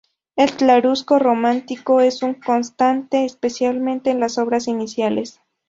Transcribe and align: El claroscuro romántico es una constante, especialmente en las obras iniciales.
El 0.35 0.51
claroscuro 0.55 1.23
romántico 1.23 1.99
es 2.01 2.23
una 2.23 2.39
constante, 2.43 3.23
especialmente 3.23 4.09
en 4.09 4.19
las 4.19 4.39
obras 4.39 4.67
iniciales. 4.67 5.39